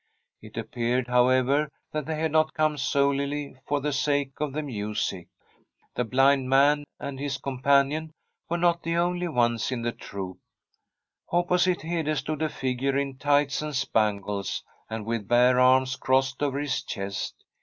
It 0.41 0.57
ap 0.57 0.71
i>eared, 0.71 1.07
however, 1.09 1.69
that 1.91 2.07
they 2.07 2.15
had 2.15 2.31
not 2.31 2.55
come 2.55 2.75
solely 2.75 3.55
or 3.67 3.81
the 3.81 3.93
sake 3.93 4.31
of 4.41 4.51
the 4.51 4.63
music. 4.63 5.27
The 5.93 6.03
blind 6.05 6.49
man 6.49 6.85
and 6.99 7.19
his 7.19 7.37
companion 7.37 8.11
were 8.49 8.57
not 8.57 8.81
the 8.81 8.95
only 8.97 9.27
ones 9.27 9.71
in 9.71 9.83
the 9.83 9.91
troupe. 9.91 10.39
Opposite 11.31 11.83
Hede 11.83 12.17
stood 12.17 12.41
a 12.41 12.49
figure 12.49 12.97
in 12.97 13.17
tights 13.19 13.61
and 13.61 13.75
spangles, 13.75 14.63
and 14.89 15.05
with 15.05 15.27
bare 15.27 15.59
arms 15.59 15.95
crossed 15.97 16.41
over 16.41 16.57
his 16.57 16.83
cncst. 16.83 17.33